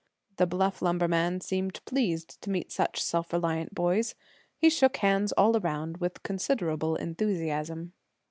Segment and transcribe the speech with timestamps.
[0.37, 4.15] The bluff lumberman seemed pleased to meet such self reliant boys.
[4.57, 7.93] He shook hands all around with considerable enthusiasm.